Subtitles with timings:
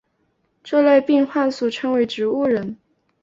[0.63, 2.75] 这类病患俗称为植物人。